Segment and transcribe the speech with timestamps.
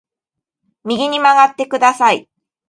[0.83, 2.27] 右に曲がってください